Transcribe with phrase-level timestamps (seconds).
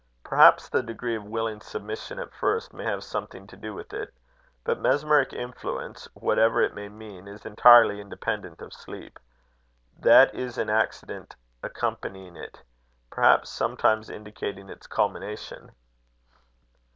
[0.23, 4.11] Perhaps the degree of willing submission at first, may have something to do with it.
[4.63, 9.19] But mesmeric influence, whatever it may mean, is entirely independent of sleep.
[9.99, 12.63] That is an accident accompanying it,
[13.11, 15.71] perhaps sometimes indicating its culmination."